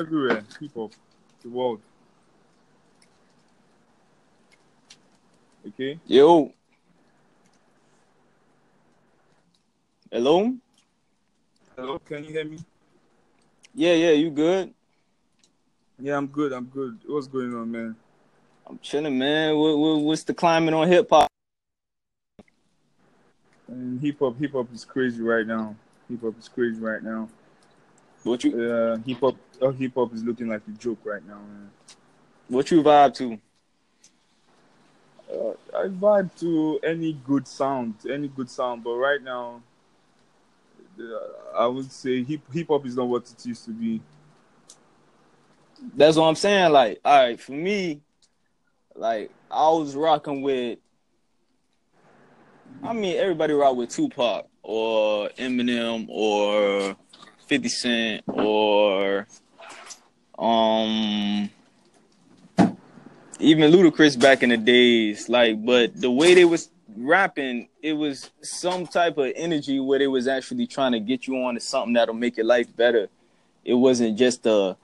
everywhere. 0.00 0.42
people, 0.58 0.90
the 1.42 1.48
world. 1.48 1.80
Okay. 5.68 5.98
Yo. 6.06 6.52
Hello? 10.10 10.54
Hello, 11.76 11.98
can 11.98 12.24
you 12.24 12.30
hear 12.30 12.44
me? 12.44 12.58
Yeah, 13.74 13.92
yeah, 13.92 14.10
you 14.10 14.30
good? 14.30 14.72
Yeah, 15.98 16.16
I'm 16.16 16.26
good. 16.26 16.52
I'm 16.52 16.64
good. 16.64 16.98
What's 17.06 17.26
going 17.26 17.54
on, 17.54 17.70
man? 17.70 17.94
I'm 18.66 18.78
chilling, 18.78 19.18
man. 19.18 19.54
What, 19.56 19.78
what, 19.78 20.00
what's 20.00 20.24
the 20.24 20.34
climate 20.34 20.74
on 20.74 20.88
hip 20.88 21.08
hop? 21.10 21.28
And 23.68 24.00
hip 24.00 24.18
hop, 24.18 24.38
hip 24.38 24.52
hop 24.52 24.72
is 24.72 24.84
crazy 24.84 25.22
right 25.22 25.46
now. 25.46 25.76
Hip 26.08 26.22
hop 26.22 26.38
is 26.38 26.48
crazy 26.48 26.80
right 26.80 27.02
now. 27.02 27.28
What 28.22 28.44
you 28.44 28.70
Uh, 28.70 28.96
hip 28.98 29.20
hop, 29.20 29.36
uh, 29.62 29.70
hip 29.70 29.92
hop 29.94 30.12
is 30.14 30.22
looking 30.22 30.48
like 30.48 30.62
a 30.68 30.70
joke 30.72 30.98
right 31.04 31.26
now, 31.26 31.38
man. 31.38 31.70
what 32.48 32.70
you 32.70 32.82
vibe 32.82 33.14
to? 33.14 33.38
Uh, 35.32 35.54
I 35.76 35.86
vibe 35.88 36.30
to 36.40 36.80
any 36.82 37.12
good 37.12 37.46
sound, 37.46 37.94
any 38.10 38.28
good 38.28 38.50
sound, 38.50 38.84
but 38.84 38.94
right 38.96 39.22
now, 39.22 39.62
uh, 40.98 41.58
I 41.58 41.66
would 41.66 41.90
say 41.90 42.22
hip 42.22 42.40
hip 42.52 42.68
hop 42.68 42.84
is 42.84 42.96
not 42.96 43.08
what 43.08 43.30
it 43.30 43.46
used 43.46 43.64
to 43.64 43.70
be. 43.70 44.00
That's 45.94 46.16
what 46.16 46.24
I'm 46.24 46.34
saying. 46.34 46.72
Like, 46.72 47.00
all 47.04 47.24
right, 47.24 47.40
for 47.40 47.52
me, 47.52 48.02
like 48.94 49.30
I 49.50 49.68
was 49.70 49.96
rocking 49.96 50.42
with. 50.42 50.78
I 52.82 52.92
mean, 52.92 53.16
everybody 53.16 53.52
rock 53.52 53.76
with 53.76 53.90
Tupac 53.90 54.46
or 54.62 55.28
Eminem 55.38 56.06
or 56.08 56.96
Fifty 57.50 57.68
Cent 57.68 58.22
or 58.28 59.26
um 60.38 61.50
even 63.40 63.72
Ludacris 63.72 64.16
back 64.20 64.44
in 64.44 64.50
the 64.50 64.56
days. 64.56 65.28
Like, 65.28 65.64
but 65.64 66.00
the 66.00 66.12
way 66.12 66.34
they 66.34 66.44
was 66.44 66.70
rapping, 66.96 67.68
it 67.82 67.94
was 67.94 68.30
some 68.40 68.86
type 68.86 69.18
of 69.18 69.32
energy 69.34 69.80
where 69.80 69.98
they 69.98 70.06
was 70.06 70.28
actually 70.28 70.68
trying 70.68 70.92
to 70.92 71.00
get 71.00 71.26
you 71.26 71.42
on 71.42 71.54
to 71.54 71.60
something 71.60 71.94
that'll 71.94 72.14
make 72.14 72.36
your 72.36 72.46
life 72.46 72.68
better. 72.76 73.08
It 73.64 73.74
wasn't 73.74 74.16
just 74.16 74.46
a 74.46 74.76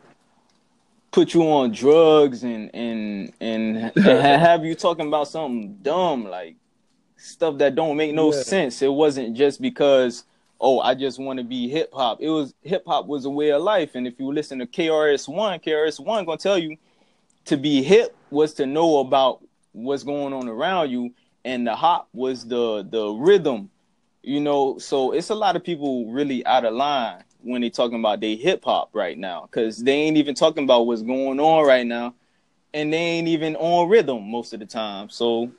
put 1.13 1.35
you 1.35 1.43
on 1.45 1.71
drugs 1.71 2.43
and 2.43 2.75
and 2.75 3.33
and, 3.41 3.77
and 3.97 4.43
have 4.43 4.65
you 4.65 4.75
talking 4.75 5.07
about 5.07 5.29
something 5.29 5.79
dumb 5.83 6.25
like 6.25 6.57
stuff 7.17 7.59
that 7.59 7.77
don't 7.77 7.97
make 7.97 8.13
no 8.13 8.33
Yeah. 8.33 8.41
sense. 8.43 8.83
It 8.83 8.93
wasn't 8.93 9.37
just 9.37 9.63
because 9.63 10.25
oh 10.61 10.81
I 10.81 10.95
just 10.95 11.19
want 11.19 11.39
to 11.39 11.45
be 11.45 11.69
hip 11.69 11.91
hop. 11.93 12.19
It 12.21 12.31
was 12.31 12.55
hip 12.63 12.85
hop 12.87 13.07
was 13.07 13.25
a 13.25 13.31
way 13.31 13.51
of 13.51 13.63
life, 13.63 13.95
and 13.95 14.07
if 14.07 14.19
you 14.19 14.33
listen 14.33 14.59
to 14.59 14.67
KRS 14.67 15.29
One, 15.29 15.59
KRS 15.61 16.01
One 16.01 16.25
gonna 16.25 16.39
tell 16.39 16.59
you 16.59 16.77
to 17.47 17.57
be 17.57 17.83
hip 17.83 18.17
was 18.31 18.55
to 18.55 18.67
know 18.67 18.99
about 18.99 19.43
what's 19.73 20.03
going 20.03 20.33
on 20.33 20.49
around 20.49 20.91
you, 20.91 21.15
and 21.45 21.67
the 21.67 21.75
hop 21.75 22.09
was 22.13 22.47
the 22.47 22.87
the 22.89 23.09
rhythm. 23.11 23.71
You 24.23 24.41
know, 24.41 24.79
so 24.79 25.13
it's 25.13 25.31
a 25.31 25.37
lot 25.37 25.55
of 25.55 25.63
people 25.63 26.11
really 26.11 26.45
out 26.47 26.65
of 26.65 26.75
line 26.75 27.23
when 27.43 27.61
they 27.61 27.71
talking 27.71 28.01
about 28.01 28.21
they 28.21 28.35
hip 28.35 28.65
hop 28.65 28.91
right 28.93 29.17
now, 29.17 29.43
because 29.43 29.79
they 29.79 29.93
ain't 29.93 30.17
even 30.17 30.35
talking 30.35 30.65
about 30.65 30.87
what's 30.87 31.03
going 31.03 31.39
on 31.39 31.65
right 31.65 31.87
now, 31.87 32.13
and 32.75 32.93
they 32.93 32.97
ain't 32.97 33.29
even 33.29 33.55
on 33.57 33.89
rhythm 33.89 34.29
most 34.29 34.53
of 34.53 34.59
the 34.59 34.67
time. 34.67 35.09
So 35.11 35.53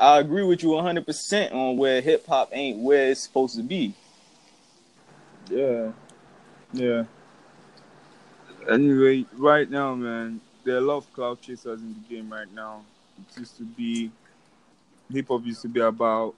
I 0.00 0.18
agree 0.18 0.42
with 0.42 0.62
you 0.62 0.70
100% 0.70 1.52
on 1.52 1.76
where 1.76 2.00
hip 2.00 2.26
hop 2.26 2.50
ain't 2.52 2.78
where 2.78 3.10
it's 3.10 3.20
supposed 3.20 3.56
to 3.56 3.62
be. 3.62 3.94
Yeah, 5.50 5.92
yeah. 6.72 7.04
Anyway, 8.70 9.24
right 9.36 9.70
now, 9.70 9.94
man, 9.94 10.40
there 10.64 10.74
are 10.74 10.78
a 10.78 10.82
lot 10.82 10.98
of 10.98 11.12
cloud 11.14 11.40
chasers 11.40 11.80
in 11.80 11.94
the 11.94 12.14
game 12.14 12.30
right 12.30 12.52
now. 12.54 12.82
It 13.18 13.38
used 13.38 13.56
to 13.56 13.64
be 13.64 14.10
hip 15.10 15.28
hop 15.28 15.46
used 15.46 15.62
to 15.62 15.68
be 15.68 15.80
about 15.80 16.34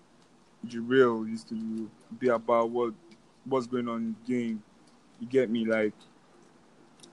the 0.62 0.78
real, 0.78 1.26
used 1.26 1.49
to 1.49 1.91
be 2.19 2.28
about 2.28 2.70
what 2.70 2.94
what's 3.44 3.66
going 3.66 3.88
on 3.88 3.97
in 3.97 4.16
the 4.25 4.32
game. 4.32 4.62
You 5.19 5.26
get 5.26 5.50
me? 5.50 5.65
Like, 5.65 5.94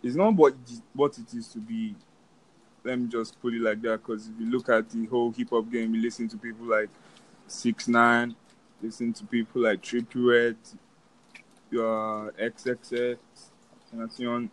it's 0.03 0.15
not 0.15 0.35
what 0.35 0.53
what 0.93 1.17
it 1.17 1.33
used 1.33 1.53
to 1.53 1.59
be. 1.59 1.95
Let 2.83 2.99
me 2.99 3.07
just 3.07 3.41
put 3.41 3.53
it 3.55 3.61
like 3.61 3.81
that, 3.81 4.05
because 4.05 4.27
if 4.27 4.39
you 4.39 4.51
look 4.51 4.69
at 4.69 4.89
the 4.89 5.05
whole 5.07 5.31
hip 5.31 5.49
hop 5.49 5.71
game, 5.71 5.95
you 5.95 6.01
listen 6.01 6.27
to 6.29 6.37
people 6.37 6.67
like 6.67 6.89
Six 7.47 7.87
Nine, 7.87 8.35
listen 8.81 9.11
to 9.13 9.25
people 9.25 9.63
like 9.63 9.81
Trippie 9.81 10.25
Redd, 10.25 10.57
Uh, 11.73 11.75
your 11.75 12.33
XXX, 12.39 13.17
Tenacion, 13.93 14.49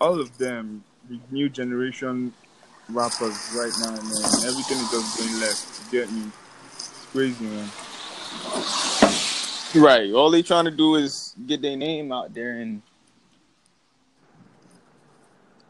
all 0.00 0.18
of 0.20 0.36
them, 0.38 0.82
the 1.08 1.18
new 1.30 1.48
generation 1.48 2.32
rappers 2.88 3.52
right 3.56 3.72
now, 3.80 3.90
man. 3.90 4.46
Everything 4.46 4.78
is 4.78 4.90
just 4.90 5.18
going 5.18 5.40
left. 5.40 5.92
You 5.92 6.00
get 6.00 6.12
me? 6.12 6.30
It's 6.74 7.06
crazy, 7.12 7.44
man. 7.44 7.68
Right. 9.74 10.12
All 10.12 10.30
they 10.30 10.42
trying 10.42 10.64
to 10.64 10.70
do 10.70 10.96
is 10.96 11.34
get 11.46 11.62
their 11.62 11.76
name 11.76 12.10
out 12.10 12.34
there 12.34 12.58
and 12.58 12.82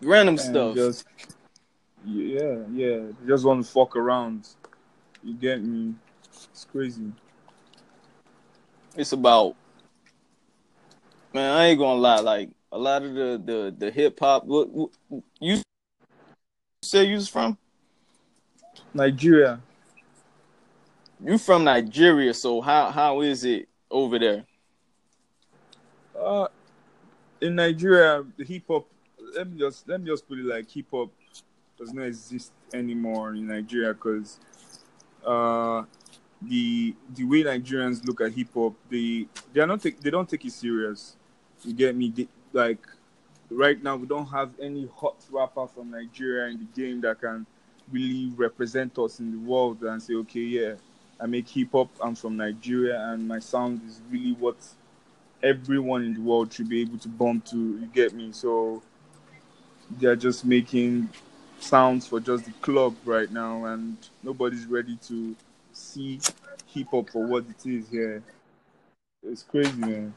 random 0.03 0.35
And 0.35 0.41
stuff. 0.41 0.75
just 0.75 1.05
yeah, 2.07 2.57
yeah. 2.73 2.99
They 3.21 3.27
just 3.29 3.45
want 3.45 3.65
to 3.65 3.71
fuck 3.71 3.97
around. 3.97 4.49
You 5.23 5.35
get 5.35 5.63
me? 5.63 5.95
It's 6.33 6.65
crazy. 6.73 7.13
it's 8.97 9.13
about 9.13 9.55
man 11.33 11.53
i 11.53 11.67
ain't 11.67 11.79
gonna 11.79 12.01
lie 12.01 12.21
like 12.21 12.51
a 12.73 12.79
lot 12.79 13.03
of 13.03 13.15
the 13.15 13.43
the, 13.45 13.75
the 13.79 13.91
hip-hop 13.91 14.45
what, 14.45 14.69
what 14.71 14.91
you 15.41 15.61
say 16.83 17.05
you 17.05 17.17
was 17.17 17.29
from 17.29 17.57
Nigeria. 18.95 19.61
you 21.25 21.39
from 21.39 21.65
nigeria 21.65 22.33
so 22.35 22.61
how 22.61 22.91
how 22.91 23.21
is 23.21 23.45
it 23.45 23.69
over 23.91 24.19
there 24.19 24.45
Uh, 26.21 26.49
in 27.41 27.55
Nigeria, 27.55 28.25
the 28.37 28.45
hip 28.45 28.65
hop. 28.69 28.87
Let 29.35 29.51
me 29.51 29.59
just 29.59 29.89
let 29.89 30.01
me 30.01 30.07
just 30.07 30.29
put 30.29 30.39
it 30.39 30.45
like 30.45 30.71
hip 30.71 30.87
hop 30.91 31.11
does 31.79 31.93
not 31.93 32.03
exist 32.03 32.53
anymore 32.75 33.35
in 33.35 33.47
Nigeria 33.47 33.95
because 33.95 34.39
uh, 35.25 35.85
the 36.43 36.95
the 37.15 37.25
way 37.25 37.43
Nigerians 37.43 38.05
look 38.05 38.21
at 38.21 38.33
hip 38.33 38.49
hop, 38.53 38.75
they 38.91 39.27
they 39.53 39.61
are 39.61 39.67
not 39.67 39.81
take, 39.81 40.01
they 40.01 40.11
don't 40.11 40.29
take 40.29 40.45
it 40.45 40.53
serious. 40.53 41.17
You 41.65 41.73
get 41.75 41.97
me? 41.97 42.29
Like 42.53 42.87
right 43.51 43.83
now, 43.83 43.97
we 43.97 44.07
don't 44.07 44.27
have 44.27 44.51
any 44.61 44.89
hot 44.97 45.17
rapper 45.31 45.67
from 45.67 45.91
Nigeria 45.91 46.49
in 46.49 46.59
the 46.59 46.81
game 46.81 47.01
that 47.03 47.21
can 47.21 47.47
really 47.93 48.33
represent 48.37 48.99
us 48.99 49.21
in 49.21 49.33
the 49.33 49.39
world 49.39 49.83
and 49.83 50.03
say, 50.03 50.15
okay, 50.15 50.41
yeah, 50.41 50.75
I 51.21 51.27
make 51.27 51.49
hip 51.49 51.73
hop. 51.73 51.91
I'm 52.01 52.15
from 52.15 52.37
Nigeria, 52.37 53.01
and 53.11 53.27
my 53.27 53.39
sound 53.39 53.83
is 53.87 54.01
really 54.11 54.33
what 54.33 54.57
everyone 55.43 56.05
in 56.05 56.15
the 56.15 56.21
world 56.21 56.53
should 56.53 56.69
be 56.69 56.81
able 56.81 56.99
to 56.99 57.09
bump 57.09 57.45
to. 57.47 57.57
You 57.57 57.91
get 57.93 58.15
me? 58.15 58.33
So 58.33 58.83
they're 59.99 60.17
just 60.17 60.45
making 60.45 61.09
sounds 61.59 62.07
for 62.07 62.21
just 62.21 62.47
the 62.47 62.53
club 62.63 62.95
right 63.05 63.31
now, 63.31 63.65
and 63.67 63.97
nobody's 64.23 64.67
ready 64.67 64.97
to 65.09 65.37
see 65.73 66.21
hip 66.67 66.89
hop 66.91 67.11
for 67.11 67.27
what 67.27 67.45
it 67.49 67.69
is 67.69 67.89
here. 67.89 68.23
It's 69.23 69.43
crazy, 69.43 69.77
man. 69.77 70.15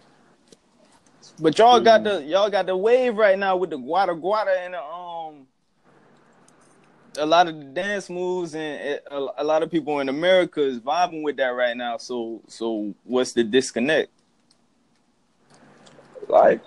But 1.39 1.57
y'all 1.57 1.79
got 1.79 2.03
the 2.03 2.23
y'all 2.23 2.49
got 2.49 2.65
the 2.65 2.75
wave 2.75 3.15
right 3.15 3.37
now 3.37 3.57
with 3.57 3.69
the 3.69 3.77
gwara 3.77 4.19
gwara 4.19 4.65
and 4.65 4.73
the, 4.73 4.83
um 4.83 5.47
a 7.19 7.25
lot 7.25 7.47
of 7.47 7.55
the 7.55 7.65
dance 7.65 8.09
moves 8.09 8.55
and 8.55 8.81
it, 8.81 9.07
a, 9.11 9.27
a 9.37 9.43
lot 9.43 9.61
of 9.61 9.69
people 9.69 9.99
in 9.99 10.09
america 10.09 10.59
is 10.59 10.79
vibing 10.79 11.21
with 11.21 11.37
that 11.37 11.49
right 11.49 11.77
now 11.77 11.95
so 11.95 12.41
so 12.47 12.91
what's 13.03 13.33
the 13.33 13.43
disconnect 13.43 14.09
Like, 16.27 16.61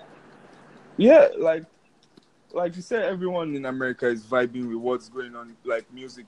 yeah, 0.97 1.27
like, 1.37 1.63
like 2.53 2.75
you 2.75 2.81
said, 2.81 3.03
everyone 3.03 3.55
in 3.55 3.65
America 3.65 4.07
is 4.07 4.23
vibing 4.23 4.67
with 4.69 4.77
what's 4.77 5.09
going 5.09 5.35
on, 5.35 5.55
like 5.63 5.91
music 5.93 6.25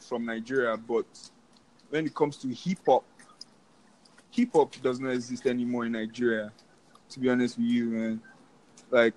from 0.00 0.24
Nigeria. 0.24 0.76
But 0.76 1.06
when 1.90 2.06
it 2.06 2.14
comes 2.14 2.36
to 2.38 2.48
hip 2.48 2.78
hop, 2.86 3.04
hip 4.30 4.50
hop 4.52 4.74
does 4.82 5.00
not 5.00 5.10
exist 5.10 5.46
anymore 5.46 5.86
in 5.86 5.92
Nigeria. 5.92 6.52
To 7.10 7.20
be 7.20 7.30
honest 7.30 7.56
with 7.56 7.66
you, 7.66 7.86
man, 7.86 8.20
like 8.90 9.14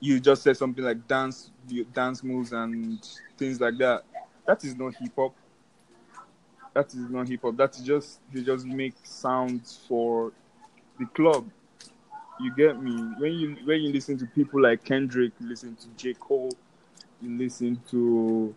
you 0.00 0.20
just 0.20 0.42
said 0.42 0.56
something 0.56 0.84
like 0.84 1.06
dance, 1.08 1.50
dance 1.92 2.22
moves 2.22 2.52
and 2.52 3.06
things 3.36 3.60
like 3.60 3.78
that. 3.78 4.02
That 4.46 4.64
is 4.64 4.76
not 4.76 4.94
hip 4.94 5.12
hop. 5.16 5.34
That 6.74 6.88
is 6.88 7.08
not 7.08 7.28
hip 7.28 7.42
hop. 7.42 7.56
That 7.56 7.74
is 7.76 7.82
just 7.82 8.20
they 8.32 8.42
just 8.42 8.66
make 8.66 8.94
sounds 9.02 9.80
for 9.88 10.32
the 10.98 11.06
club. 11.06 11.48
You 12.40 12.54
get 12.54 12.80
me? 12.80 12.92
When 13.18 13.32
you 13.32 13.56
when 13.64 13.80
you 13.82 13.92
listen 13.92 14.16
to 14.18 14.26
people 14.26 14.62
like 14.62 14.84
Kendrick, 14.84 15.32
you 15.40 15.48
listen 15.48 15.74
to 15.76 15.88
J. 15.96 16.14
Cole, 16.14 16.52
you 17.20 17.36
listen 17.36 17.80
to 17.90 18.54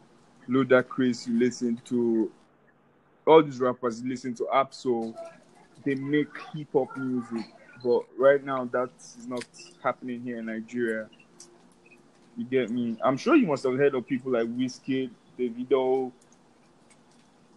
Ludacris, 0.48 1.28
you 1.28 1.40
listen 1.40 1.81
to 1.86 2.31
all 3.25 3.42
these 3.42 3.60
rappers, 3.60 4.02
you 4.02 4.10
listen 4.10 4.34
to 4.36 4.48
Absol, 4.54 5.16
they 5.84 5.96
make 5.96 6.28
hip 6.54 6.68
hop 6.74 6.96
music. 6.98 7.46
But 7.83 8.04
right 8.18 8.44
now 8.44 8.66
that 8.66 8.89
is 9.18 9.28
not 9.28 9.45
happening 9.83 10.22
here 10.22 10.39
in 10.39 10.45
Nigeria. 10.45 11.10
You 12.38 12.45
get 12.45 12.69
me? 12.69 12.98
I'm 13.04 13.18
sure 13.18 13.36
you 13.36 13.48
must 13.48 13.63
have 13.63 13.78
heard 13.78 13.95
of 13.95 14.07
people 14.07 14.31
like 14.31 14.48
Wizkid, 14.48 15.10
Davido. 15.38 16.12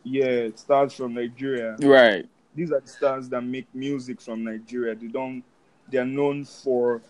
Yeah, 0.03 0.49
stars 0.55 0.93
from 0.95 1.15
Nigeria. 1.15 1.77
Right. 1.81 2.29
These 2.55 2.73
are 2.73 2.81
the 2.81 2.89
stars 2.89 3.29
that 3.31 3.41
make 3.43 3.67
music 3.75 4.21
from 4.21 4.45
Nigeria. 4.45 4.95
They 4.95 5.07
don't. 5.09 5.43
They 5.91 5.99
are 5.99 6.05
known 6.05 6.45
for 6.45 7.03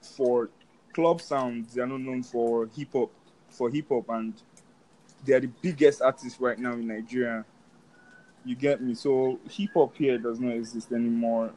for 0.00 0.50
club 0.92 1.20
sounds. 1.20 1.74
They 1.74 1.82
are 1.82 1.86
not 1.86 2.00
known 2.00 2.22
for 2.22 2.68
hip 2.76 2.92
hop. 2.92 3.10
For 3.50 3.70
hip 3.70 3.88
hop, 3.88 4.08
and 4.08 4.34
they 5.24 5.34
are 5.34 5.40
the 5.40 5.50
biggest 5.60 6.02
artists 6.02 6.40
right 6.40 6.58
now 6.58 6.72
in 6.72 6.86
Nigeria. 6.86 7.44
You 8.44 8.56
get 8.56 8.82
me? 8.82 8.94
So 8.94 9.38
hip 9.48 9.70
hop 9.74 9.96
here 9.96 10.18
does 10.18 10.40
not 10.40 10.54
exist 10.54 10.92
anymore. 10.92 11.52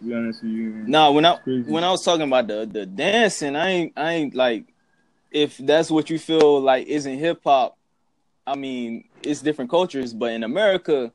To 0.00 0.06
be 0.06 0.14
honest 0.14 0.42
with 0.42 0.52
you. 0.52 0.70
No, 0.86 1.12
when 1.12 1.26
I 1.26 1.36
when 1.44 1.84
I 1.84 1.90
was 1.90 2.02
talking 2.02 2.26
about 2.26 2.46
the 2.46 2.66
the 2.66 2.86
dancing, 2.86 3.54
I 3.54 3.68
ain't 3.68 3.92
I 3.96 4.12
ain't 4.12 4.34
like 4.34 4.72
if 5.30 5.58
that's 5.58 5.90
what 5.90 6.08
you 6.08 6.18
feel 6.18 6.60
like 6.60 6.86
isn't 6.86 7.18
hip 7.18 7.42
hop. 7.44 7.76
I 8.46 8.56
mean, 8.56 9.04
it's 9.22 9.42
different 9.42 9.70
cultures, 9.70 10.14
but 10.14 10.32
in 10.32 10.42
America, 10.42 11.12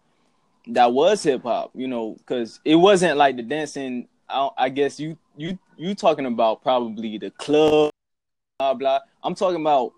that 0.68 0.94
was 0.94 1.24
hip 1.24 1.44
hop. 1.44 1.72
You 1.74 1.88
know, 1.88 2.16
because 2.20 2.60
it 2.64 2.76
wasn't 2.76 3.18
like 3.18 3.38
the 3.38 3.44
dancing. 3.44 4.08
I, 4.30 4.50
I 4.56 4.70
guess 4.70 5.00
you 5.00 5.18
you 5.36 5.58
you 5.78 5.96
talking 5.96 6.28
about 6.28 6.62
probably 6.62 7.18
the 7.18 7.32
club, 7.32 7.92
blah 8.60 8.76
blah. 8.76 9.00
I'm 9.24 9.34
talking 9.34 9.62
about 9.62 9.94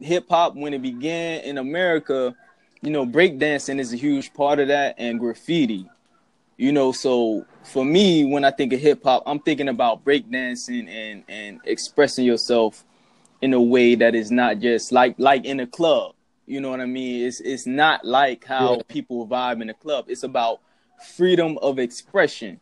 hip 0.00 0.26
hop 0.28 0.54
when 0.54 0.74
it 0.74 0.82
began 0.82 1.40
in 1.40 1.58
America. 1.58 2.36
You 2.82 2.90
know, 2.92 3.04
breakdancing 3.04 3.80
is 3.80 3.92
a 3.92 3.96
huge 3.96 4.32
part 4.32 4.60
of 4.60 4.68
that, 4.68 4.94
and 4.98 5.18
graffiti. 5.18 5.88
You 6.58 6.72
know, 6.72 6.90
so 6.90 7.46
for 7.62 7.84
me, 7.84 8.24
when 8.24 8.44
I 8.44 8.50
think 8.50 8.72
of 8.72 8.80
hip 8.80 9.04
hop, 9.04 9.22
I'm 9.26 9.38
thinking 9.38 9.68
about 9.68 10.04
breakdancing 10.04 10.88
and 10.88 11.24
and 11.28 11.60
expressing 11.64 12.24
yourself 12.26 12.84
in 13.40 13.54
a 13.54 13.62
way 13.62 13.94
that 13.94 14.14
is 14.16 14.32
not 14.32 14.58
just 14.58 14.90
like 14.90 15.14
like 15.18 15.44
in 15.44 15.60
a 15.60 15.66
club. 15.68 16.14
You 16.46 16.60
know 16.60 16.70
what 16.70 16.80
I 16.80 16.86
mean? 16.86 17.24
It's 17.26 17.40
it's 17.40 17.66
not 17.66 18.04
like 18.04 18.44
how 18.44 18.76
Yeah. 18.76 18.82
people 18.88 19.26
vibe 19.28 19.62
in 19.62 19.70
a 19.70 19.74
club. 19.74 20.06
It's 20.08 20.24
about 20.24 20.60
freedom 21.16 21.58
of 21.62 21.78
expression. 21.78 22.60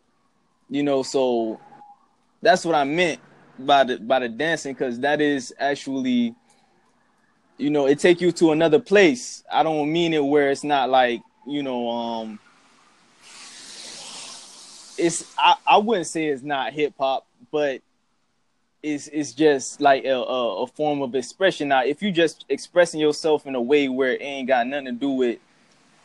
You 0.68 0.82
know, 0.82 1.02
so 1.02 1.58
that's 2.42 2.66
what 2.66 2.74
I 2.74 2.84
meant 2.84 3.20
by 3.58 3.84
the 3.84 3.98
by 3.98 4.18
the 4.18 4.28
dancing 4.28 4.74
because 4.74 5.00
that 5.00 5.22
is 5.22 5.54
actually 5.58 6.34
you 7.56 7.70
know 7.70 7.86
it 7.86 7.98
take 7.98 8.20
you 8.20 8.30
to 8.30 8.52
another 8.52 8.78
place 8.78 9.42
i 9.50 9.62
don't 9.62 9.90
mean 9.90 10.12
it 10.12 10.22
where 10.22 10.50
it's 10.50 10.62
not 10.62 10.90
like 10.90 11.22
you 11.46 11.62
know 11.62 11.88
um 11.88 12.38
it's 14.98 15.34
i, 15.38 15.54
I 15.66 15.78
wouldn't 15.78 16.06
say 16.06 16.26
it's 16.26 16.42
not 16.42 16.72
hip-hop 16.72 17.26
but 17.50 17.80
it's 18.82 19.08
it's 19.08 19.32
just 19.32 19.80
like 19.80 20.04
a, 20.04 20.12
a, 20.12 20.62
a 20.62 20.66
form 20.68 21.02
of 21.02 21.14
expression. 21.14 21.68
Now 21.68 21.84
if 21.84 22.02
you 22.02 22.12
just 22.12 22.44
expressing 22.48 23.00
yourself 23.00 23.46
in 23.46 23.54
a 23.54 23.60
way 23.60 23.88
where 23.88 24.12
it 24.12 24.22
ain't 24.22 24.46
got 24.46 24.66
nothing 24.66 24.86
to 24.86 24.92
do 24.92 25.10
with 25.10 25.38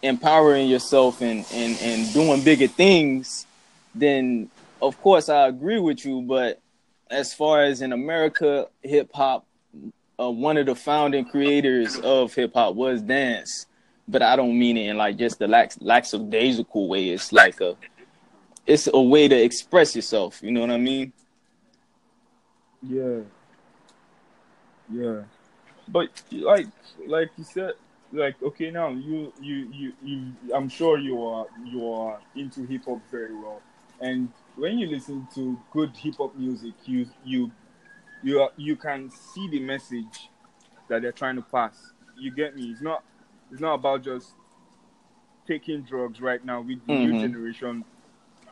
empowering 0.01 0.67
yourself 0.67 1.21
and 1.21 1.45
and 1.53 1.77
and 1.81 2.11
doing 2.11 2.41
bigger 2.43 2.67
things 2.67 3.45
then 3.93 4.49
of 4.81 4.99
course 5.01 5.29
i 5.29 5.47
agree 5.47 5.79
with 5.79 6.03
you. 6.05 6.21
But 6.21 6.59
as 7.09 7.33
far 7.33 7.61
as 7.63 7.81
in 7.81 7.93
america 7.93 8.67
hip-hop 8.81 9.45
uh, 10.21 10.29
one 10.29 10.57
of 10.57 10.65
the 10.65 10.75
founding 10.75 11.25
creators 11.25 11.97
of 11.99 12.33
hip 12.33 12.53
hop 12.53 12.75
was 12.75 13.01
dance, 13.01 13.65
but 14.07 14.21
I 14.21 14.35
don't 14.35 14.57
mean 14.57 14.77
it 14.77 14.89
in 14.89 14.97
like 14.97 15.17
just 15.17 15.39
the 15.39 15.47
lax 15.47 15.77
lackadaisical 15.81 16.87
way. 16.87 17.09
It's 17.09 17.31
like 17.33 17.59
a, 17.61 17.75
it's 18.65 18.87
a 18.93 19.01
way 19.01 19.27
to 19.27 19.35
express 19.35 19.95
yourself. 19.95 20.41
You 20.41 20.51
know 20.51 20.61
what 20.61 20.71
I 20.71 20.77
mean? 20.77 21.13
Yeah. 22.81 23.19
Yeah. 24.91 25.23
But 25.87 26.09
like 26.31 26.67
like 27.07 27.29
you 27.37 27.43
said, 27.43 27.73
like 28.11 28.41
okay 28.41 28.71
now 28.71 28.89
you 28.89 29.33
you 29.41 29.69
you, 29.71 29.93
you 30.03 30.31
I'm 30.53 30.69
sure 30.69 30.97
you 30.97 31.21
are 31.23 31.45
you 31.65 31.91
are 31.91 32.19
into 32.35 32.65
hip 32.65 32.85
hop 32.85 32.99
very 33.09 33.35
well. 33.35 33.61
And 33.99 34.29
when 34.55 34.79
you 34.79 34.87
listen 34.87 35.27
to 35.35 35.59
good 35.71 35.95
hip 35.95 36.15
hop 36.17 36.35
music, 36.35 36.73
you 36.85 37.07
you 37.23 37.51
you 38.23 38.41
are, 38.41 38.51
you 38.57 38.75
can 38.75 39.09
see 39.09 39.47
the 39.49 39.59
message 39.59 40.29
that 40.87 41.01
they're 41.01 41.11
trying 41.11 41.35
to 41.35 41.41
pass. 41.41 41.91
You 42.17 42.31
get 42.31 42.55
me? 42.55 42.71
It's 42.71 42.81
not 42.81 43.03
it's 43.51 43.61
not 43.61 43.75
about 43.75 44.03
just 44.03 44.33
taking 45.47 45.81
drugs 45.81 46.21
right 46.21 46.43
now 46.45 46.61
with 46.61 46.85
the 46.85 46.93
new 46.93 47.13
Mhm. 47.13 47.21
generation 47.21 47.83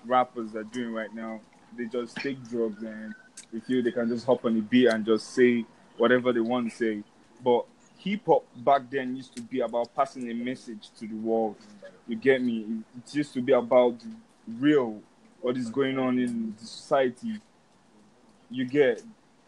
rappers 0.05 0.55
are 0.55 0.63
doing 0.63 0.93
right 0.93 1.13
now. 1.13 1.39
They 1.77 1.85
just 1.85 2.15
take 2.17 2.41
drugs 2.49 2.81
and 2.83 3.13
they 3.53 3.59
feel 3.59 3.83
they 3.83 3.91
can 3.91 4.09
just 4.09 4.25
hop 4.25 4.45
on 4.45 4.55
the 4.55 4.61
beat 4.61 4.87
and 4.87 5.05
just 5.05 5.33
say 5.33 5.65
whatever 5.97 6.33
they 6.33 6.39
want 6.39 6.71
to 6.71 6.75
say. 6.75 7.03
But 7.43 7.65
hip 7.97 8.21
hop 8.25 8.45
back 8.57 8.89
then 8.89 9.15
used 9.15 9.35
to 9.35 9.41
be 9.41 9.59
about 9.59 9.93
passing 9.95 10.29
a 10.29 10.33
message 10.33 10.89
to 10.99 11.07
the 11.07 11.15
world. 11.15 11.57
You 12.07 12.15
get 12.15 12.41
me? 12.41 12.81
It 12.97 13.15
used 13.15 13.33
to 13.33 13.41
be 13.41 13.53
about 13.53 13.95
real, 14.47 14.99
what 15.41 15.57
is 15.57 15.69
going 15.69 15.99
on 15.99 16.17
in 16.17 16.55
the 16.59 16.65
society. 16.65 17.39
You 18.49 18.65
get 18.65 19.03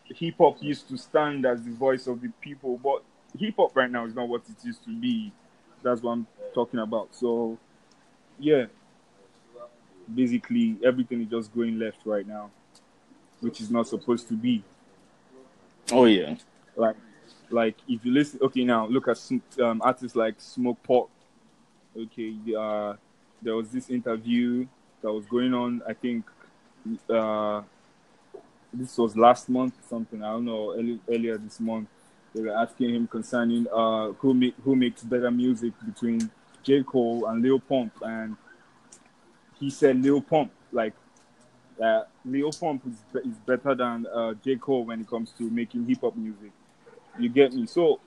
hip 0.06 0.36
hop 0.38 0.62
used 0.62 0.88
to 0.90 0.98
stand 0.98 1.46
as 1.46 1.64
the 1.64 1.72
voice 1.72 2.08
of 2.08 2.22
the 2.22 2.30
people, 2.42 2.80
but 2.84 3.04
hip 3.38 3.56
hop 3.58 3.76
right 3.76 3.90
now 3.90 4.06
is 4.06 4.14
not 4.14 4.28
what 4.28 4.42
it 4.48 4.64
used 4.64 4.84
to 4.84 4.96
be. 4.96 5.32
That's 5.82 6.02
what 6.02 6.12
I'm 6.12 6.28
talking 6.54 6.80
about. 6.80 7.16
So, 7.16 7.58
yeah, 8.40 8.66
basically 10.14 10.78
everything 10.84 11.22
is 11.22 11.30
just 11.30 11.54
going 11.54 11.80
left 11.80 12.00
right 12.06 12.28
now, 12.28 12.50
which 13.40 13.62
is 13.62 13.70
not 13.70 13.88
supposed 13.88 14.28
to 14.30 14.34
be. 14.36 14.64
Oh 15.92 16.06
yeah, 16.06 16.36
Like, 16.76 16.96
like 17.50 17.76
if 17.88 18.06
you 18.06 18.12
listen, 18.12 18.40
okay, 18.44 18.64
now 18.64 18.88
look 18.88 19.08
at 19.08 19.18
some, 19.18 19.42
um, 19.62 19.82
artists 19.84 20.16
like 20.16 20.36
Smoke 20.38 20.82
Pop. 20.84 21.10
Okay, 21.98 22.36
uh, 22.58 22.94
there 23.42 23.56
was 23.56 23.70
this 23.70 23.90
interview 23.90 24.66
that 25.02 25.12
was 25.12 25.26
going 25.26 25.54
on. 25.54 25.82
I 25.88 25.94
think 25.94 26.26
uh, 27.10 27.62
this 28.74 28.98
was 28.98 29.18
last 29.18 29.50
month, 29.50 29.74
or 29.74 29.88
something. 29.90 30.24
I 30.24 30.32
don't 30.32 30.46
know, 30.46 30.74
early, 30.74 31.00
earlier 31.10 31.38
this 31.38 31.60
month. 31.60 31.90
They 32.34 32.42
were 32.42 32.56
asking 32.56 32.96
him 32.96 33.08
concerning 33.08 33.68
uh, 33.74 34.12
who 34.14 34.34
make, 34.34 34.56
who 34.64 34.76
makes 34.76 35.04
better 35.04 35.30
music 35.30 35.74
between 35.86 36.32
J 36.64 36.84
Cole 36.84 37.26
and 37.26 37.42
Lil 37.42 37.60
Pump, 37.60 37.92
and 38.02 38.38
he 39.62 39.70
said 39.70 40.02
Lil 40.02 40.20
Pump. 40.22 40.52
Like 40.74 40.94
that, 41.78 42.10
Lil 42.26 42.52
Pump 42.52 42.84
is, 42.86 43.24
is 43.24 43.38
better 43.46 43.76
than 43.76 44.06
uh, 44.08 44.34
J 44.44 44.58
Cole 44.58 44.84
when 44.84 45.00
it 45.00 45.08
comes 45.08 45.32
to 45.38 45.50
making 45.50 45.86
hip 45.88 46.02
hop 46.02 46.18
music. 46.18 46.52
You 47.18 47.30
get 47.30 47.54
me? 47.54 47.66
So 47.68 48.02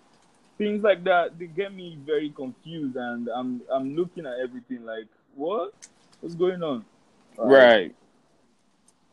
things 0.58 0.82
like 0.82 1.04
that 1.04 1.38
they 1.38 1.46
get 1.46 1.72
me 1.74 1.98
very 2.04 2.30
confused, 2.30 2.96
and 2.96 3.28
I'm 3.28 3.62
I'm 3.72 3.96
looking 3.96 4.26
at 4.26 4.34
everything 4.42 4.84
like 4.84 5.06
what 5.34 5.72
what's 6.20 6.34
going 6.34 6.62
on? 6.62 6.84
Like, 7.36 7.48
right. 7.48 7.94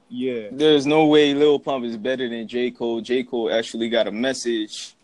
Yeah. 0.10 0.50
There's 0.51 0.86
no 0.86 1.06
way 1.06 1.34
Lil 1.34 1.58
Pump 1.60 1.86
is 1.86 1.96
better 1.96 2.27
than 2.27 2.48
J 2.48 2.72
Cole. 2.72 3.00
J 3.00 3.24
Cole 3.24 3.51
actually 3.54 3.89
got 3.89 4.08
a 4.08 4.12
message, 4.12 4.96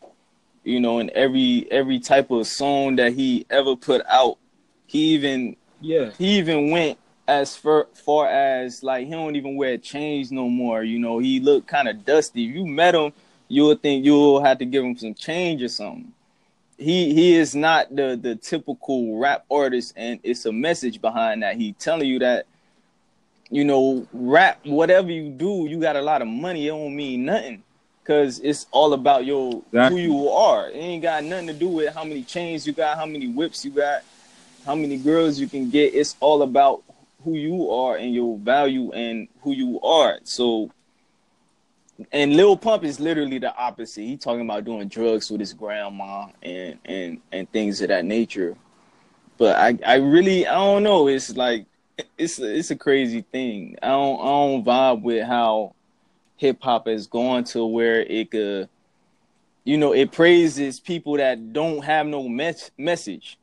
you 0.64 0.80
know, 0.82 1.00
in 1.00 1.10
every 1.16 1.66
every 1.72 2.00
type 2.00 2.30
of 2.32 2.46
song 2.46 2.98
that 2.98 3.14
he 3.14 3.46
ever 3.50 3.76
put 3.76 4.02
out. 4.08 4.38
He 4.86 5.00
even 5.16 5.56
Yeah. 5.80 6.12
he 6.18 6.38
even 6.38 6.72
went 6.72 6.98
as 7.28 7.56
far, 7.56 7.88
far 7.94 8.28
as 8.28 8.84
like 8.84 9.06
he 9.06 9.12
don't 9.12 9.36
even 9.36 9.56
wear 9.56 9.78
chains 9.78 10.32
no 10.32 10.48
more. 10.48 10.84
You 10.84 11.00
know, 11.00 11.20
he 11.20 11.40
looked 11.40 11.68
kind 11.68 11.88
of 11.88 12.06
dusty. 12.06 12.46
If 12.48 12.56
you 12.56 12.66
met 12.66 12.96
him, 12.96 13.12
you 13.50 13.66
would 13.66 13.82
think 13.82 14.06
you'll 14.06 14.44
have 14.44 14.60
to 14.60 14.66
give 14.66 14.84
him 14.84 14.98
some 14.98 15.14
change 15.14 15.62
or 15.62 15.68
something. 15.68 16.12
He 16.78 17.14
he 17.14 17.36
is 17.36 17.56
not 17.56 17.94
the 17.96 18.18
the 18.22 18.36
typical 18.36 19.18
rap 19.20 19.46
artist, 19.50 19.94
and 19.96 20.20
it's 20.24 20.46
a 20.46 20.52
message 20.52 21.02
behind 21.02 21.44
that. 21.44 21.58
He 21.58 21.74
telling 21.74 22.08
you 22.08 22.20
that, 22.20 22.46
you 23.50 23.66
know, 23.66 24.08
rap 24.14 24.60
whatever 24.64 25.12
you 25.12 25.30
do, 25.30 25.66
you 25.68 25.80
got 25.80 25.96
a 25.96 26.02
lot 26.02 26.22
of 26.22 26.28
money. 26.28 26.68
It 26.68 26.70
don't 26.70 26.96
mean 26.96 27.26
nothing. 27.26 27.64
Cause 28.06 28.40
it's 28.40 28.68
all 28.72 28.94
about 28.94 29.26
your 29.26 29.62
Exactly. 29.74 30.06
who 30.06 30.14
you 30.14 30.30
are. 30.30 30.70
It 30.70 30.78
ain't 30.78 31.04
got 31.04 31.26
nothing 31.26 31.48
to 31.48 31.54
do 31.54 31.68
with 31.68 31.94
how 31.94 32.06
many 32.06 32.24
chains 32.24 32.66
you 32.66 32.72
got, 32.72 32.98
how 32.98 33.06
many 33.06 33.28
whips 33.28 33.66
you 33.66 33.72
got, 33.72 34.02
how 34.66 34.76
many 34.76 34.96
girls 34.96 35.38
you 35.38 35.50
can 35.50 35.70
get. 35.70 35.94
It's 35.94 36.16
all 36.22 36.42
about 36.42 36.84
who 37.28 37.36
you 37.36 37.70
are 37.70 37.98
and 37.98 38.16
your 38.16 38.38
value 38.38 38.90
and 38.94 39.28
who 39.42 39.52
you 39.52 39.82
are. 39.82 40.18
So, 40.24 40.72
and 42.14 42.38
Lil 42.38 42.56
Pump 42.56 42.86
is 42.86 43.02
literally 43.02 43.38
the 43.38 43.54
opposite. 43.54 44.04
He 44.04 44.16
talking 44.16 44.42
about 44.42 44.64
doing 44.64 44.88
drugs 44.88 45.30
with 45.30 45.42
his 45.42 45.52
grandma 45.52 46.28
and 46.42 46.80
and 46.86 47.20
and 47.34 47.52
things 47.52 47.82
of 47.82 47.90
that 47.90 48.06
nature. 48.06 48.56
But 49.38 49.58
I 49.58 49.78
I 49.86 49.96
really 49.96 50.48
I 50.48 50.54
don't 50.54 50.84
know. 50.84 51.10
It's 51.10 51.36
like 51.36 51.66
it's 52.18 52.40
a, 52.40 52.58
it's 52.58 52.72
a 52.72 52.78
crazy 52.78 53.24
thing. 53.24 53.76
I 53.84 53.88
don't 53.88 54.20
I 54.22 54.26
don't 54.26 54.66
vibe 54.66 55.02
with 55.02 55.28
how 55.28 55.76
hip 56.38 56.60
hop 56.62 56.88
has 56.88 57.08
gone 57.08 57.44
to 57.44 57.66
where 57.66 58.04
it 58.04 58.32
could, 58.32 58.70
you 59.66 59.78
know, 59.78 59.92
it 59.92 60.14
praises 60.14 60.80
people 60.80 61.18
that 61.18 61.52
don't 61.52 61.84
have 61.84 62.08
no 62.08 62.30
mes- 62.30 62.72
message 62.78 63.38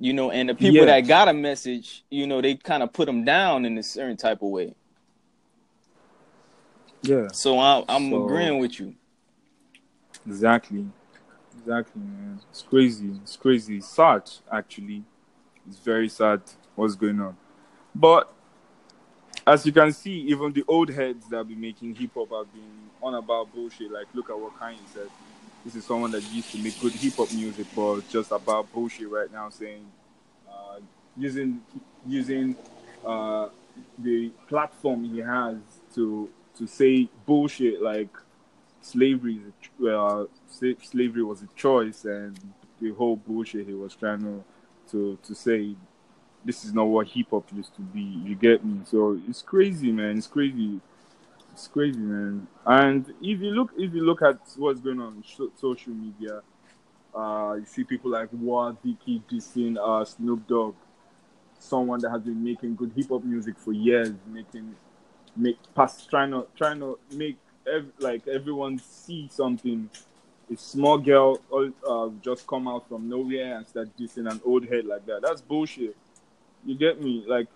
you 0.00 0.12
know, 0.12 0.30
and 0.30 0.48
the 0.48 0.54
people 0.54 0.76
Yeah. 0.76 0.86
that 0.86 1.00
got 1.06 1.28
a 1.28 1.32
message, 1.32 2.04
you 2.10 2.26
know, 2.26 2.40
they 2.40 2.54
kind 2.56 2.82
of 2.82 2.92
put 2.92 3.06
them 3.06 3.24
down 3.24 3.64
in 3.64 3.76
a 3.78 3.82
certain 3.82 4.16
type 4.16 4.42
of 4.42 4.48
way. 4.48 4.74
Yeah. 7.02 7.28
So 7.32 7.58
I'm 7.58 7.84
I'm 7.88 8.10
So- 8.10 8.24
agreeing 8.24 8.58
with 8.58 8.78
you. 8.80 8.94
Exactly. 10.26 10.86
Exactly, 11.58 12.00
man. 12.02 12.40
It's 12.50 12.62
crazy. 12.62 13.10
It's 13.22 13.36
crazy. 13.36 13.76
It's 13.78 13.88
sad, 13.88 14.30
actually. 14.50 15.04
It's 15.66 15.78
very 15.78 16.08
sad 16.08 16.40
what's 16.74 16.94
going 16.94 17.20
on. 17.20 17.36
But 17.94 18.30
as 19.46 19.64
you 19.66 19.72
can 19.72 19.92
see, 19.92 20.20
even 20.22 20.52
the 20.52 20.64
old 20.66 20.90
heads 20.90 21.28
that 21.28 21.46
be 21.46 21.54
making 21.54 21.94
hip 21.94 22.10
hop 22.14 22.30
have 22.30 22.52
been 22.52 22.90
on 23.02 23.14
about 23.14 23.52
bullshit. 23.52 23.90
Like, 23.90 24.06
look 24.14 24.30
at 24.30 24.38
what 24.38 24.54
Kanye 24.58 24.76
said. 24.92 25.08
This 25.64 25.76
is 25.76 25.84
someone 25.86 26.10
that 26.10 26.22
used 26.30 26.52
to 26.52 26.58
make 26.58 26.78
good 26.80 26.92
hip 26.92 27.14
hop 27.14 27.32
music, 27.32 27.66
but 27.74 28.06
just 28.10 28.30
about 28.32 28.70
bullshit 28.72 29.08
right 29.08 29.32
now, 29.32 29.48
saying 29.48 29.86
uh, 30.48 30.80
using 31.16 31.62
using 32.06 32.56
uh, 33.04 33.48
the 33.98 34.30
platform 34.48 35.04
he 35.04 35.20
has 35.20 35.56
to 35.94 36.28
to 36.58 36.66
say 36.66 37.08
bullshit 37.26 37.80
like 37.82 38.10
slavery 38.82 39.40
is 39.46 39.88
uh, 39.88 40.24
slavery 40.82 41.22
was 41.22 41.42
a 41.42 41.48
choice 41.56 42.04
and 42.04 42.38
the 42.80 42.92
whole 42.92 43.16
bullshit 43.16 43.66
he 43.66 43.72
was 43.72 43.94
trying 43.94 44.20
to 44.20 44.44
to 44.90 45.18
to 45.22 45.34
say 45.34 45.74
this 46.44 46.64
is 46.64 46.74
not 46.74 46.84
what 46.84 47.06
hip 47.08 47.28
hop 47.30 47.46
used 47.54 47.74
to 47.76 47.80
be. 47.80 48.02
You 48.02 48.34
get 48.34 48.64
me? 48.64 48.80
So 48.84 49.18
it's 49.26 49.40
crazy 49.40 49.90
man. 49.90 50.18
It's 50.18 50.26
crazy 50.26 50.80
it's 51.54 51.68
crazy 51.68 52.00
man 52.00 52.46
and 52.66 53.10
if 53.22 53.40
you 53.40 53.52
look 53.52 53.72
if 53.78 53.94
you 53.94 54.04
look 54.04 54.22
at 54.22 54.38
what's 54.56 54.80
going 54.80 55.00
on 55.00 55.08
on 55.08 55.24
so- 55.24 55.52
social 55.60 55.94
media 55.94 56.42
uh 57.14 57.54
you 57.58 57.66
see 57.66 57.84
people 57.84 58.10
like 58.10 58.30
Woah 58.32 58.76
Vicky 58.84 59.22
dissing 59.30 59.76
uh 59.78 60.04
Snoop 60.04 60.46
Dogg 60.48 60.74
someone 61.58 62.00
that 62.00 62.10
has 62.10 62.22
been 62.22 62.42
making 62.44 62.76
good 62.76 62.92
hip 62.96 63.08
hop 63.10 63.24
music 63.24 63.58
for 63.58 63.72
years 63.72 64.10
making 64.28 64.76
make 65.36 65.58
pass 65.74 66.06
trying 66.06 66.32
to 66.32 66.46
trying 66.56 66.80
to 66.80 66.98
make 67.12 67.38
ev- 67.66 67.92
like 68.00 68.26
everyone 68.28 68.78
see 68.80 69.28
something. 69.32 69.90
A 70.52 70.56
small 70.58 70.98
girl 70.98 71.40
uh, 71.88 72.10
just 72.22 72.46
come 72.46 72.68
out 72.68 72.88
from 72.88 73.08
nowhere 73.08 73.56
and 73.56 73.66
start 73.66 73.88
dissing 73.98 74.30
an 74.30 74.40
old 74.44 74.66
head 74.68 74.86
like 74.86 75.06
that. 75.06 75.22
That's 75.22 75.40
bullshit. 75.42 75.96
You 76.66 76.76
get 76.76 77.02
me? 77.02 77.24
Like, 77.26 77.48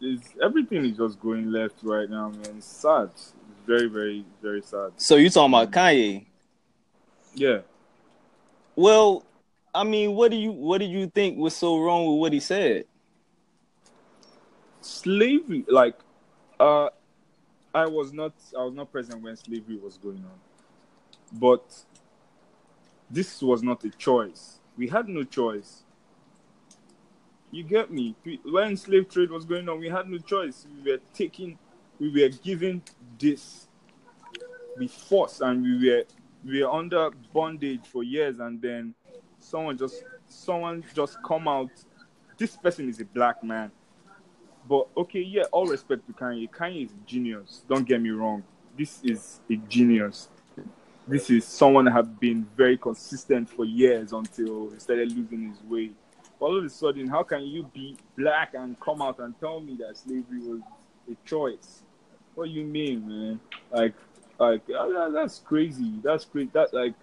is 0.00 0.20
everything 0.42 0.84
is 0.84 0.96
just 0.96 1.20
going 1.20 1.50
left 1.50 1.76
right 1.82 2.08
now, 2.08 2.30
man. 2.30 2.56
It's 2.58 2.66
sad. 2.66 3.10
It's 3.12 3.32
very, 3.66 3.88
very, 3.88 4.24
very 4.42 4.62
sad. 4.62 4.92
So 4.96 5.16
you 5.16 5.30
talking 5.30 5.54
about 5.54 5.70
Kanye? 5.70 6.26
Yeah. 7.34 7.60
Well, 8.76 9.24
I 9.74 9.84
mean, 9.84 10.14
what 10.14 10.30
do 10.30 10.36
you 10.36 10.52
what 10.52 10.78
do 10.78 10.84
you 10.86 11.08
think 11.08 11.38
was 11.38 11.54
so 11.54 11.78
wrong 11.78 12.06
with 12.06 12.20
what 12.20 12.32
he 12.32 12.40
said? 12.40 12.84
slavery 14.80 15.64
like 15.68 15.94
uh 16.58 16.88
i 17.74 17.86
was 17.86 18.12
not 18.12 18.32
i 18.58 18.62
was 18.62 18.74
not 18.74 18.90
present 18.90 19.22
when 19.22 19.36
slavery 19.36 19.76
was 19.76 19.98
going 19.98 20.18
on 20.18 21.38
but 21.38 21.62
this 23.10 23.42
was 23.42 23.62
not 23.62 23.84
a 23.84 23.90
choice 23.90 24.58
we 24.76 24.88
had 24.88 25.08
no 25.08 25.22
choice 25.22 25.82
you 27.50 27.64
get 27.64 27.90
me 27.90 28.14
when 28.44 28.76
slave 28.76 29.08
trade 29.08 29.30
was 29.30 29.44
going 29.44 29.68
on 29.68 29.78
we 29.78 29.88
had 29.88 30.08
no 30.08 30.18
choice 30.18 30.66
we 30.82 30.92
were 30.92 31.00
taking 31.14 31.58
we 31.98 32.08
were 32.10 32.28
given 32.28 32.82
this 33.18 33.66
we 34.78 34.86
forced 34.88 35.40
and 35.40 35.62
we 35.62 35.90
were 35.90 36.04
we 36.44 36.62
were 36.62 36.70
under 36.70 37.10
bondage 37.32 37.86
for 37.86 38.02
years 38.02 38.38
and 38.38 38.60
then 38.62 38.94
someone 39.38 39.76
just 39.76 40.04
someone 40.28 40.84
just 40.94 41.16
come 41.24 41.48
out 41.48 41.70
this 42.38 42.56
person 42.56 42.88
is 42.88 43.00
a 43.00 43.04
black 43.04 43.42
man 43.42 43.70
but 44.68 44.86
okay, 44.96 45.20
yeah, 45.20 45.44
all 45.52 45.66
respect 45.66 46.06
to 46.06 46.12
Kanye. 46.12 46.48
Kanye 46.50 46.84
is 46.84 46.92
genius. 47.06 47.64
Don't 47.68 47.86
get 47.86 48.00
me 48.00 48.10
wrong. 48.10 48.44
This 48.76 49.00
is 49.02 49.40
a 49.50 49.56
genius. 49.56 50.28
This 51.08 51.28
is 51.30 51.44
someone 51.44 51.86
have 51.86 52.20
been 52.20 52.46
very 52.56 52.76
consistent 52.76 53.48
for 53.48 53.64
years 53.64 54.12
until 54.12 54.70
he 54.70 54.78
started 54.78 55.10
losing 55.10 55.50
his 55.50 55.62
way. 55.64 55.90
All 56.40 56.56
of 56.56 56.64
a 56.64 56.68
sudden, 56.70 57.06
how 57.06 57.22
can 57.22 57.42
you 57.44 57.64
be 57.74 57.96
black 58.16 58.54
and 58.54 58.78
come 58.80 59.02
out 59.02 59.18
and 59.18 59.38
tell 59.38 59.60
me 59.60 59.76
that 59.76 59.96
slavery 59.98 60.40
was 60.40 60.60
a 61.10 61.28
choice? 61.28 61.82
What 62.34 62.46
do 62.46 62.50
you 62.50 62.64
mean, 62.64 63.06
man? 63.06 63.40
Like, 63.70 63.94
like 64.38 64.62
uh, 64.70 65.10
that's 65.10 65.38
crazy. 65.40 65.92
That's 66.02 66.24
crazy. 66.24 66.50
That 66.54 66.72
like, 66.72 66.94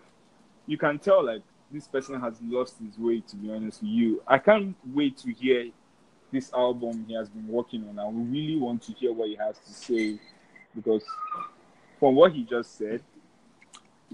you 0.66 0.78
can 0.78 0.98
tell 0.98 1.24
like 1.24 1.44
this 1.72 1.88
person 1.88 2.20
has 2.20 2.34
lost 2.42 2.78
his 2.84 2.98
way. 2.98 3.22
To 3.22 3.36
be 3.36 3.52
honest 3.52 3.82
with 3.82 3.92
you, 3.92 4.24
I 4.28 4.40
can't 4.40 4.76
wait 4.94 5.18
to 5.18 5.32
hear 5.32 5.70
this 6.32 6.52
album 6.54 7.06
he 7.08 7.14
has 7.14 7.30
been 7.30 7.48
working 7.48 7.88
on. 7.88 8.00
I 8.00 8.10
really 8.10 8.58
want 8.58 8.82
to 8.84 8.94
hear 8.94 9.14
what 9.14 9.30
he 9.30 9.36
has 9.36 9.60
to 9.60 9.72
say 9.72 10.20
because 10.76 11.04
from 12.00 12.16
what 12.16 12.34
he 12.34 12.44
just 12.44 12.78
said, 12.78 13.02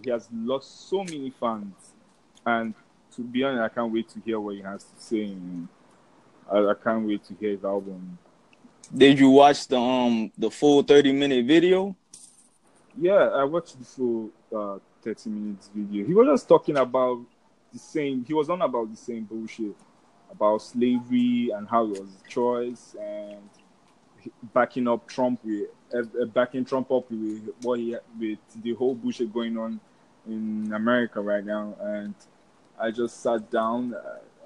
he 0.01 0.09
has 0.09 0.27
lost 0.33 0.89
so 0.89 1.03
many 1.03 1.31
fans. 1.39 1.93
And 2.45 2.73
to 3.15 3.21
be 3.21 3.43
honest, 3.43 3.61
I 3.61 3.69
can't 3.75 3.91
wait 3.91 4.09
to 4.09 4.19
hear 4.19 4.39
what 4.39 4.55
he 4.55 4.61
has 4.61 4.83
to 4.83 4.95
say. 4.97 5.35
I, 6.51 6.57
I 6.57 6.73
can't 6.83 7.07
wait 7.07 7.23
to 7.25 7.33
hear 7.35 7.51
his 7.51 7.63
album. 7.63 8.17
Did 8.95 9.19
you 9.19 9.29
watch 9.29 9.67
the 9.67 9.77
um 9.77 10.31
the 10.37 10.51
full 10.51 10.83
thirty 10.83 11.11
minute 11.11 11.45
video? 11.45 11.95
Yeah, 12.99 13.29
I 13.33 13.43
watched 13.43 13.79
the 13.79 13.85
full 13.85 14.29
uh, 14.55 14.77
30 15.01 15.29
minutes 15.29 15.69
video. 15.73 16.05
He 16.05 16.13
was 16.13 16.27
just 16.27 16.47
talking 16.47 16.77
about 16.77 17.21
the 17.71 17.79
same, 17.79 18.23
he 18.25 18.33
was 18.33 18.49
on 18.49 18.61
about 18.61 18.89
the 18.91 18.97
same 18.97 19.23
bullshit 19.23 19.75
about 20.31 20.59
slavery 20.59 21.49
and 21.55 21.67
how 21.67 21.85
it 21.85 21.89
was 21.99 22.09
a 22.23 22.29
choice 22.29 22.95
and 22.99 23.49
backing 24.53 24.87
up 24.87 25.07
Trump 25.07 25.39
with 25.43 25.69
uh, 25.93 26.25
backing 26.25 26.65
Trump 26.65 26.91
up 26.91 27.09
with 27.11 27.49
what 27.61 27.79
he 27.79 27.95
with 28.19 28.39
the 28.61 28.73
whole 28.73 28.95
bullshit 28.95 29.31
going 29.33 29.57
on 29.57 29.79
in 30.27 30.71
America 30.73 31.19
right 31.19 31.45
now. 31.45 31.75
And 31.81 32.15
I 32.79 32.91
just 32.91 33.21
sat 33.21 33.49
down. 33.49 33.95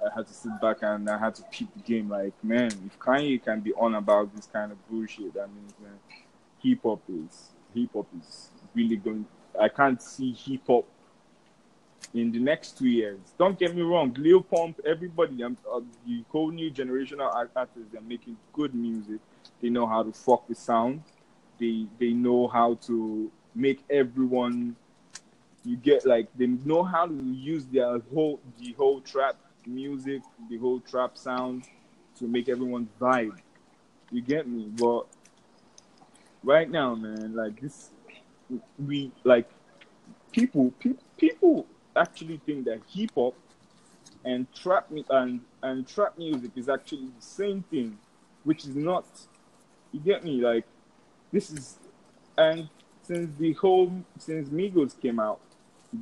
I 0.04 0.16
had 0.16 0.28
to 0.28 0.34
sit 0.34 0.52
back 0.62 0.78
and 0.82 1.10
I 1.10 1.18
had 1.18 1.36
to 1.36 1.44
peep 1.52 1.74
the 1.74 1.82
game. 1.82 2.10
Like, 2.10 2.34
man, 2.44 2.68
if 2.86 3.00
Kanye 3.00 3.44
can 3.44 3.62
be 3.62 3.74
on 3.74 3.96
about 3.96 4.36
this 4.36 4.48
kind 4.52 4.72
of 4.72 4.90
bullshit, 4.90 5.34
that 5.34 5.50
means 5.54 5.74
man, 5.82 6.00
hip 6.62 6.80
hop 6.84 7.02
is 7.10 7.50
hip 7.74 7.90
hop 7.94 8.08
is 8.20 8.50
really 8.76 8.98
going. 8.98 9.26
I 9.60 9.70
can't 9.70 10.02
see 10.02 10.34
hip 10.34 10.62
hop 10.68 10.86
in 12.14 12.32
the 12.32 12.40
next 12.40 12.78
two 12.78 12.88
years. 12.88 13.20
Don't 13.38 13.58
get 13.58 13.76
me 13.76 13.82
wrong, 13.82 14.16
Lil 14.18 14.42
Pump, 14.42 14.80
everybody, 14.86 15.44
um, 15.44 15.58
uh, 15.72 15.82
the 16.06 16.24
whole 16.30 16.52
new 16.52 16.70
generation 16.70 17.20
of 17.20 17.34
artists, 17.34 17.90
they're 17.92 18.02
making 18.02 18.38
good 18.54 18.74
music. 18.74 19.20
They 19.62 19.70
know 19.70 19.88
how 19.88 20.04
to 20.04 20.12
fuck 20.12 20.48
with 20.48 20.58
sound. 20.58 21.04
They 21.60 21.88
they 22.00 22.12
know 22.12 22.48
how 22.48 22.76
to 22.88 23.32
make 23.56 23.84
everyone. 23.90 24.76
You 25.68 25.76
get 25.76 26.06
like 26.06 26.30
they 26.38 26.48
know 26.48 26.82
how 26.82 27.08
to 27.08 27.14
use 27.14 27.66
their 27.66 28.00
whole 28.14 28.40
the 28.58 28.72
whole 28.78 29.02
trap 29.02 29.36
music, 29.66 30.22
the 30.50 30.58
whole 30.58 30.80
trap 30.80 31.18
sound 31.18 31.66
to 32.20 32.26
make 32.26 32.48
everyone 32.48 32.88
vibe. 33.02 33.38
You 34.10 34.22
get 34.22 34.48
me? 34.48 34.72
But 34.74 35.08
right 36.42 36.72
now, 36.72 36.96
man, 36.96 37.36
like 37.36 37.60
this, 37.60 37.90
we 38.80 39.12
like 39.26 39.50
people, 40.32 40.72
pe- 40.80 41.04
people 41.18 41.66
actually 41.98 42.40
think 42.46 42.64
that 42.64 42.80
hip 42.90 43.12
hop 43.14 43.36
and 44.24 44.48
trap 44.54 44.90
mu- 44.90 45.04
and 45.10 45.42
and 45.64 45.86
trap 45.86 46.18
music 46.18 46.52
is 46.56 46.70
actually 46.70 47.08
the 47.08 47.22
same 47.22 47.62
thing, 47.64 47.98
which 48.46 48.64
is 48.64 48.74
not. 48.78 49.06
You 49.92 50.00
get 50.00 50.24
me? 50.24 50.40
Like 50.40 50.64
this 51.34 51.52
is, 51.52 51.78
and 52.38 52.70
since 53.04 53.30
the 53.38 53.52
whole 53.52 53.92
since 54.18 54.48
Migos 54.48 54.98
came 55.02 55.20
out, 55.20 55.42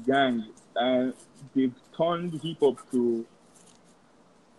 gang, 0.06 0.46
and 0.76 1.14
they've 1.56 1.74
turned 1.98 2.34
hip 2.42 2.58
hop 2.60 2.80
to 2.92 3.26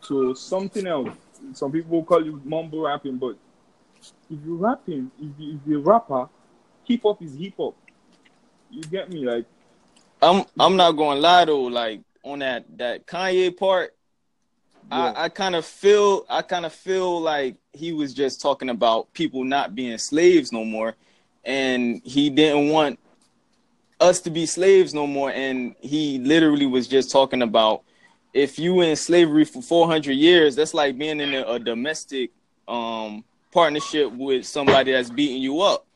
to 0.09 0.35
something 0.35 0.87
else. 0.87 1.11
Some 1.53 1.73
people 1.73 2.03
call 2.05 2.27
it 2.27 2.45
mumble 2.47 2.83
rapping, 2.83 3.17
but 3.19 3.37
if 4.31 4.39
you're 4.45 4.57
rapping, 4.57 5.11
if, 5.21 5.31
you, 5.39 5.55
if 5.55 5.61
you're 5.67 5.81
a 5.81 5.83
rapper, 5.83 6.29
hip 6.85 7.03
hop 7.03 7.23
is 7.23 7.35
hip 7.35 7.55
hop. 7.57 7.77
You 8.71 8.83
get 8.83 9.11
me? 9.11 9.25
Like 9.27 9.47
I'm 10.23 10.45
I'm 10.59 10.77
not 10.77 10.93
gonna 10.93 11.21
lie 11.21 11.45
though, 11.45 11.63
like 11.63 12.01
on 12.25 12.41
that 12.41 12.65
that 12.79 13.07
Kanye 13.07 13.57
part, 13.57 13.95
Yeah. 14.91 15.13
I, 15.17 15.25
I 15.25 15.29
kind 15.29 15.55
of 15.55 15.65
feel 15.65 16.25
I 16.29 16.43
kind 16.43 16.65
of 16.67 16.73
feel 16.73 17.21
like 17.21 17.57
he 17.73 17.93
was 17.93 18.15
just 18.15 18.41
talking 18.41 18.71
about 18.71 19.13
people 19.13 19.45
not 19.45 19.75
being 19.75 19.99
slaves 19.99 20.53
no 20.53 20.65
more, 20.65 20.97
and 21.45 22.01
he 22.05 22.31
didn't 22.31 22.71
want 22.71 22.99
us 24.01 24.21
to 24.21 24.31
be 24.31 24.47
slaves 24.47 24.95
no 24.95 25.07
more. 25.07 25.31
And 25.31 25.75
he 25.81 26.19
literally 26.19 26.67
was 26.67 26.87
just 26.89 27.11
talking 27.11 27.43
about 27.43 27.83
if 28.35 28.59
you 28.59 28.81
in 28.83 28.97
slavery 28.97 29.45
for 29.45 29.63
400 29.63 30.13
years, 30.13 30.57
that's 30.57 30.75
like 30.75 30.99
being 30.99 31.21
in 31.21 31.35
a, 31.35 31.43
a 31.43 31.59
domestic 31.59 32.31
um 32.69 33.25
partnership 33.53 34.13
with 34.13 34.45
somebody 34.45 34.93
that's 34.93 35.09
beating 35.09 35.41
you 35.41 35.61
up 35.61 35.87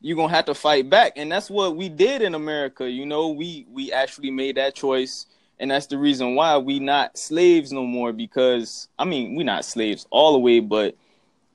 you're 0.00 0.16
gonna 0.16 0.32
have 0.32 0.44
to 0.44 0.54
fight 0.54 0.88
back 0.88 1.12
and 1.16 1.30
that's 1.30 1.50
what 1.50 1.76
we 1.76 1.88
did 1.88 2.22
in 2.22 2.34
america 2.34 2.88
you 2.88 3.04
know 3.06 3.28
we 3.28 3.66
we 3.70 3.92
actually 3.92 4.30
made 4.30 4.56
that 4.56 4.74
choice 4.74 5.26
and 5.58 5.70
that's 5.70 5.86
the 5.86 5.98
reason 5.98 6.34
why 6.34 6.56
we 6.56 6.78
not 6.78 7.16
slaves 7.18 7.72
no 7.72 7.84
more 7.84 8.12
because 8.12 8.88
i 8.98 9.04
mean 9.04 9.34
we 9.34 9.42
not 9.42 9.64
slaves 9.64 10.06
all 10.10 10.32
the 10.32 10.38
way 10.38 10.60
but 10.60 10.94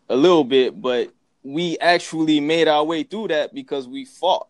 a 0.09 0.15
little 0.15 0.43
bit 0.43 0.81
but 0.81 1.09
we 1.43 1.77
actually 1.79 2.39
made 2.39 2.67
our 2.67 2.83
way 2.83 3.03
through 3.03 3.27
that 3.27 3.53
because 3.53 3.87
we 3.87 4.05
fought 4.05 4.47